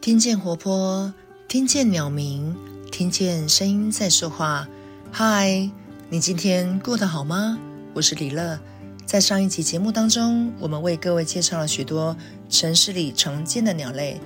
[0.00, 1.12] 听见活泼，
[1.46, 2.56] 听见鸟鸣，
[2.90, 4.66] 听见声音在说话。
[5.12, 5.70] 嗨，
[6.08, 7.58] 你今天过得好吗？
[7.92, 8.58] 我是李乐。
[9.04, 12.16] 在上一期节目当中，我们为各位介绍了许多
[12.48, 14.18] 城市里常见的鸟类。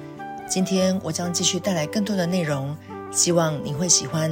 [0.49, 2.77] 今天我将继续带来更多的内容，
[3.11, 4.31] 希望你会喜欢。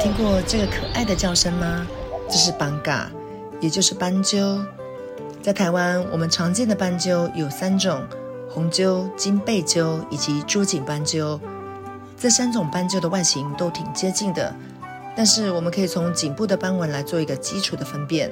[0.00, 1.84] 听过这个可爱的叫声吗？
[2.28, 3.10] 这是斑嘎，
[3.60, 4.64] 也就是斑鸠。
[5.42, 8.00] 在台湾，我们常见的斑鸠有三种：
[8.48, 11.40] 红鸠、金背鸠以及珠颈斑鸠。
[12.16, 14.54] 这三种斑鸠的外形都挺接近的，
[15.16, 18.30] 但是我们可以从颈部的斑纹来做一个基础的分辨。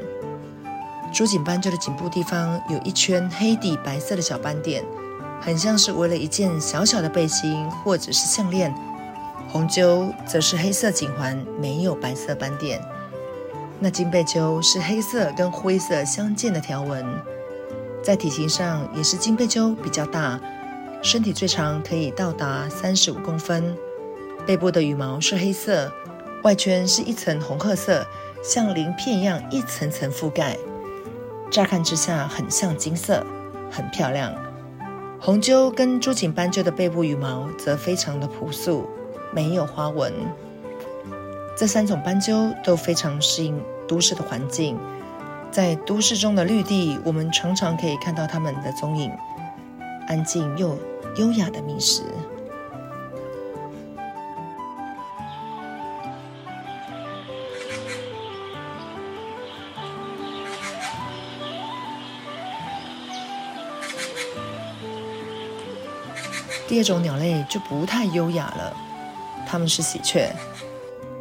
[1.13, 4.85] 珠颈斑鸠的颈部地方有一圈黑底白色的小斑点，
[5.41, 8.73] 很像是围了一件小小的背心或者是项链。
[9.49, 12.81] 红鸠则是黑色颈环，没有白色斑点。
[13.79, 17.05] 那金背鸠是黑色跟灰色相间的条纹，
[18.03, 20.41] 在体型上也是金背鸠比较大，
[21.03, 23.77] 身体最长可以到达三十五公分。
[24.47, 25.93] 背部的羽毛是黑色，
[26.43, 28.07] 外圈是一层红褐色，
[28.43, 30.57] 像鳞片一样一层层覆盖，
[31.51, 33.25] 乍看之下很像金色，
[33.71, 34.35] 很漂亮。
[35.21, 38.89] 红鸠跟朱颈斑鸠的背部羽毛则非常的朴素。
[39.37, 40.11] 没有花纹，
[41.55, 44.79] 这三种斑鸠都非常适应都市的环境。
[45.51, 49.13] 在都市中的绿地，我们常常可以看到它们的踪影，
[50.09, 50.79] 安静又
[51.17, 52.03] 优雅的觅食。
[66.67, 68.86] 第二种鸟类就不太优雅了。
[69.47, 70.31] 他们是喜鹊。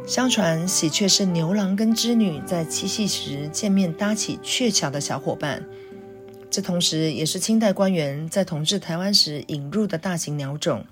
[0.06, 5.64] 相传喜鹊是牛郎跟织女在七夕时见面搭起鹊桥的小伙伴，
[6.50, 10.84] 这同时也是清代官员在统治台湾时引入的大型鸟种。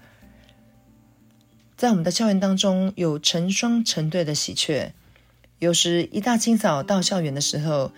[1.76, 4.92] 在我们的校园当中，有成双成对的喜鹊，
[5.58, 7.92] 有时一大清早到校园的时候，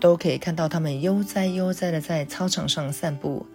[0.00, 3.46] 都可以看到它们悠哉悠哉的在操场上散步，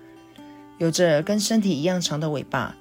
[0.78, 2.76] 有着跟身体一样长的尾巴。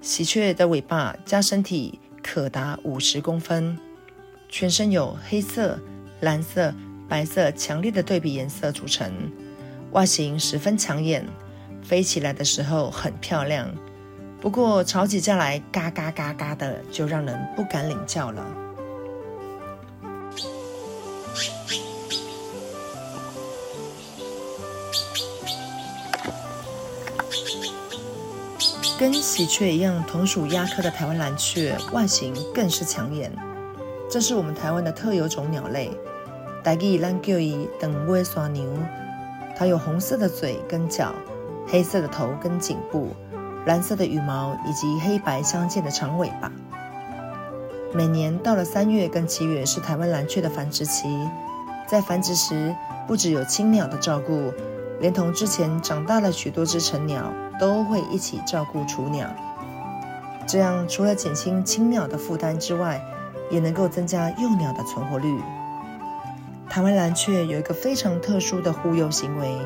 [0.00, 3.76] 喜鹊的尾巴加身体可达五十公分，
[4.48, 5.78] 全身有黑色、
[6.20, 6.72] 蓝色、
[7.08, 9.12] 白色强烈的对比颜色组成，
[9.90, 11.26] 外形十分抢眼，
[11.82, 13.68] 飞起来的时候很漂亮。
[14.40, 18.67] 不过吵起架来，嘎嘎嘎嘎的，就让人不敢领教了。
[28.98, 33.30] 跟喜鹊一样，同属鸦科的台湾蓝鹊，外形更是抢眼。
[34.10, 35.88] 这是我们台湾的特有种鸟类，
[36.64, 38.64] 台语咱叫伊长尾山牛。
[39.56, 41.14] 它有红色的嘴跟脚，
[41.68, 43.10] 黑色的头跟颈部，
[43.66, 46.50] 蓝色的羽毛以及黑白相间的长尾巴。
[47.94, 51.08] 每年到了三月跟七月是台湾蓝鹊的繁殖期，
[51.86, 52.74] 在繁殖时
[53.06, 54.52] 不只有青鸟的照顾，
[54.98, 57.32] 连同之前长大了许多只成鸟。
[57.58, 59.28] 都会一起照顾雏鸟，
[60.46, 63.02] 这样除了减轻青鸟的负担之外，
[63.50, 65.40] 也能够增加幼鸟的存活率。
[66.68, 69.56] 台湾蓝雀有一个非常特殊的护幼行为，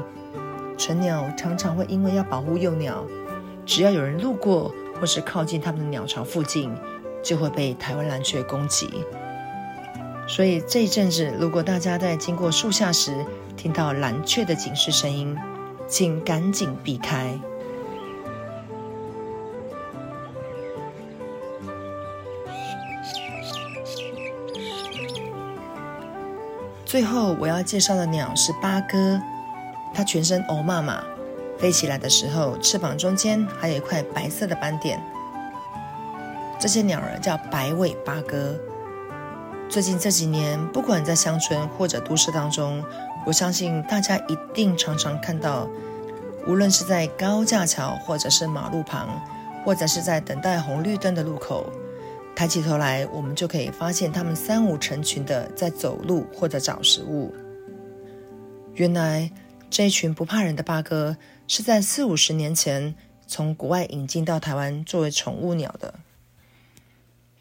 [0.79, 3.05] 成鸟常常会因为要保护幼鸟，
[3.67, 6.73] 只要有人路过或是靠近他们的鸟巢附近，
[7.23, 8.89] 就会被台湾蓝雀攻击。
[10.29, 13.27] 所以这一阵子，如果大家在经过树下时
[13.57, 15.37] 听到蓝雀的警示声音，
[15.89, 17.39] 请赶紧避开。
[26.93, 29.19] 最后我要介绍的鸟是八哥，
[29.95, 31.03] 它全身黑麻麻，
[31.59, 35.03] 飞起来的时候翅膀中间还有一块白色的斑点。
[36.61, 38.55] 这些鸟儿叫白尾八哥。
[39.71, 42.85] 最近这几年，不管在乡村或者都市当中，
[43.25, 45.67] 我相信大家一定常常看到，
[46.47, 49.09] 无论是在高架桥，或者是马路旁，
[49.65, 51.65] 或者是在等待红绿灯的路口。
[52.43, 57.33] 抬起头来，我们就可以发现它们三五成群的在走路或者找食物。
[58.75, 59.31] 原来
[59.71, 61.17] 这一群不怕人的八哥
[61.47, 62.97] 是在四五十年前
[63.29, 65.95] 从国外引进到台湾作为宠物鸟的。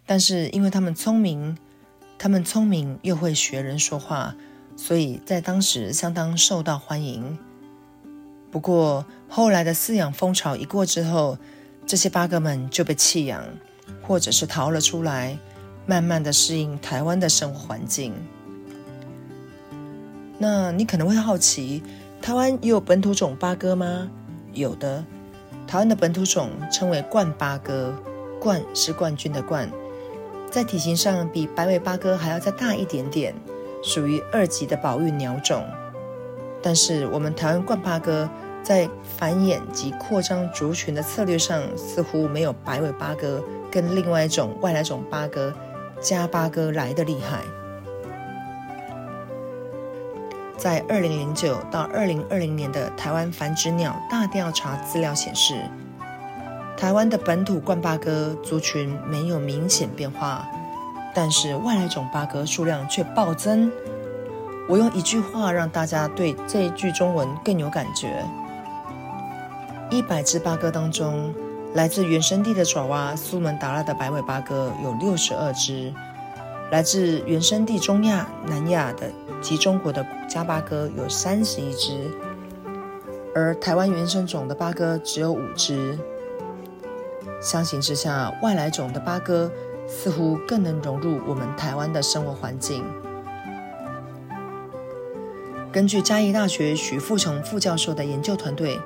[0.06, 1.57] 但是因为它们聪明，
[2.19, 4.36] 它们聪明又会学人说话，
[4.77, 7.39] 所以在当时相当受到欢迎。
[8.51, 11.39] 不过后来的饲养风潮一过之后，
[11.88, 13.44] 这些八哥们就被弃养。
[14.01, 15.38] 或者是逃了出来，
[15.86, 18.13] 慢慢的适应台湾的生活环境。
[20.38, 21.83] 那你可能会好奇，
[22.22, 24.10] 台湾也有本土种八哥吗？
[24.54, 25.04] 有的，
[25.68, 27.94] 台湾的本土种称为冠八哥，
[28.39, 29.69] 冠是冠军的冠，
[30.50, 33.36] 在体型上比白尾八哥还要再大一点点，
[33.84, 35.63] 属于二级的保育鸟种。
[36.62, 38.30] 但是我们台湾冠八哥
[38.63, 45.54] 在繁衍及扩张族群的策略上，似乎没有白尾八哥跟另外一种外来种八哥
[46.00, 47.40] 加八哥来得厉害。
[50.58, 55.56] 在二零零九到二零二零年的台湾繁殖鸟大调查资料显示，
[56.78, 60.48] 台湾的本土冠八哥族群没有明显变化，
[61.16, 63.72] 但是外来种八哥数量却暴增。
[64.69, 68.24] 我用一句话让大家对这一句中文更有感觉：
[69.92, 71.34] 一百只八哥当中，
[71.74, 75.94] 来自原生地的爪哇、苏门答腊的白尾八哥有六十二只。
[76.72, 79.12] 来自原生地中亚、南亚的
[79.42, 82.10] 及中国的加八哥有三十一只，
[83.36, 86.00] 而台湾原生种的八哥只有五只。
[87.42, 89.52] 相形之下，外来种的八哥
[89.86, 92.86] 似乎更能融入我们台湾的生活环境。
[95.70, 98.80] 根据嘉义大学许富成副教授的研究团队，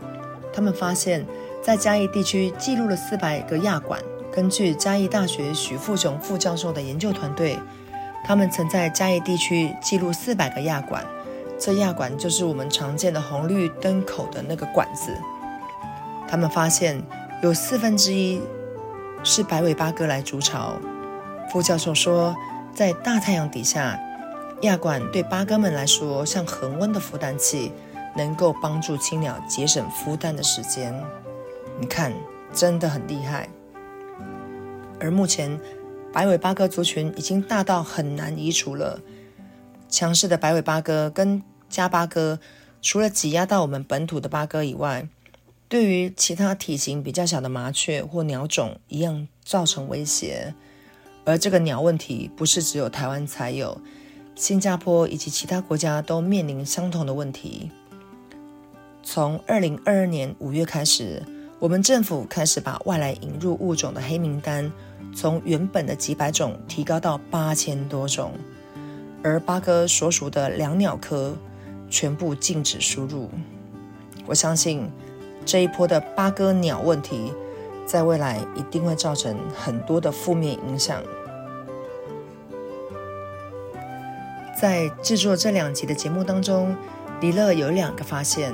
[0.55, 1.25] 他们发现，
[1.61, 3.99] 在嘉义地区记录了四百个亚管。
[4.31, 7.59] 根据嘉义大学许富雄副教授的研究团队，
[8.23, 11.05] 他们曾在嘉义地区记录四百个亚管，
[11.59, 15.11] 这亚管就是我们常见的红绿灯口的那个管子。
[16.25, 17.03] 他们发现
[17.43, 18.41] 有四分之一
[19.23, 20.77] 是白尾八哥来筑巢。
[21.51, 22.33] 副教授说，
[22.73, 23.99] 在大太阳底下，
[24.61, 27.71] 亚管对八哥们来说像恒温的孵蛋器，
[28.15, 30.93] 能够帮助青鸟节省孵蛋的时间。
[31.79, 32.13] 你看，
[32.53, 33.49] 真的很厉害。
[34.99, 35.59] 而目前，
[36.13, 39.01] 白尾八哥族群已经大到很难移除了。
[39.89, 42.39] 强势的白尾八哥跟家八哥，
[42.81, 45.07] 除了挤压到我们本土的八哥以外，
[45.67, 50.53] 对于其他体型比较小的麻雀或鸟种一样造成威胁。
[51.25, 53.81] 而这个鸟问题不是只有台湾才有，
[54.35, 57.71] 新加坡以及其他国家都面临相同的问题。
[59.07, 61.21] 从二零二二年五月开始。
[61.59, 64.69] 我们政府开始把外来引入物种的黑名单
[65.15, 68.33] 从原本的几百种提高到八千多种，
[69.23, 71.33] 而八哥所属的两鸟科
[71.89, 73.29] 全部禁止输入。
[74.25, 74.89] 我相信
[75.45, 77.31] 这一波的八哥鸟问题，
[77.85, 81.01] 在未来一定会造成很多的负面影响。
[84.59, 86.75] 在制作这两集的节目当中，
[87.21, 88.53] 李乐有两个发现，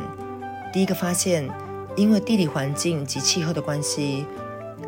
[0.72, 1.50] 第一个发现。
[1.98, 4.26] 因为地理环境及气候的关系，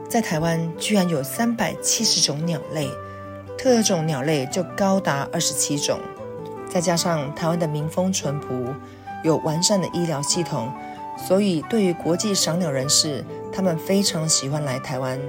[0.08, 2.90] 在台湾居然有三百七十种鸟类，
[3.58, 6.00] 特种鸟类就高达二十七种。
[6.70, 8.74] 再加上台湾的民风淳朴，
[9.22, 10.72] 有完善的医疗系统，
[11.18, 13.22] 所以对于国际赏鸟人士，
[13.52, 15.20] 他们非常喜欢来台湾。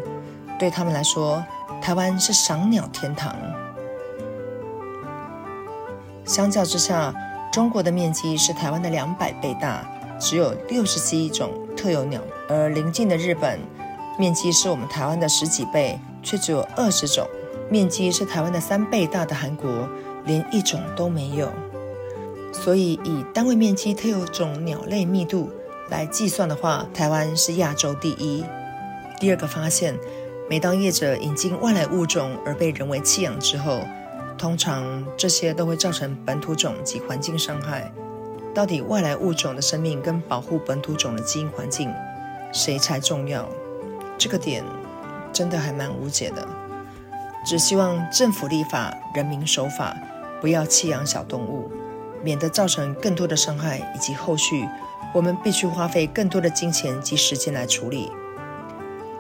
[0.60, 1.44] 对他们来说，
[1.82, 3.34] 台湾是赏鸟天堂。
[6.24, 7.12] 相较之下，
[7.52, 9.84] 中国的面积是台湾的两百倍大。
[10.18, 13.58] 只有六十七种特有鸟，而邻近的日本
[14.18, 17.26] 面积是我们台湾的十几倍，却只有二十种；
[17.68, 19.88] 面积是台湾的三倍大的韩国，
[20.24, 21.52] 连一种都没有。
[22.52, 25.50] 所以以单位面积特有种鸟类密度
[25.90, 28.44] 来计算的话，台湾是亚洲第一。
[29.18, 29.98] 第二个发现，
[30.48, 33.80] 每当业者引进外来物种而被人为弃养之后，
[34.38, 37.92] 通常这些都会造成本土种及环境伤害。
[38.54, 41.92] 到底外来物种的生命跟保护本土种的基因环境，
[42.52, 43.48] 谁才重要？
[44.16, 44.62] 这个点
[45.32, 46.46] 真的还蛮无解的。
[47.44, 49.94] 只希望政府立法，人民守法，
[50.40, 51.70] 不要弃养小动物，
[52.22, 54.66] 免得造成更多的伤害，以及后续
[55.12, 58.10] 我们必须花费更多的金钱及时间来处理。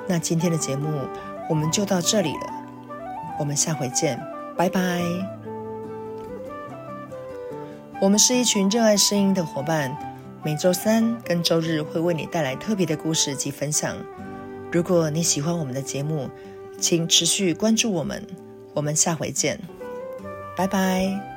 [0.06, 1.08] 那今天的节目
[1.50, 2.52] 我们就到这里了，
[3.38, 4.18] 我们下回见，
[4.56, 5.33] 拜拜。
[8.00, 9.96] 我们是一群热爱声音的伙伴，
[10.44, 13.96] 每周三跟周日会为你带来特别的故事及分享。
[14.70, 16.28] 如果你喜欢我们的节目，
[16.78, 18.22] 请持续关注我们。
[18.74, 19.58] 我们下回见，
[20.56, 21.33] 拜拜。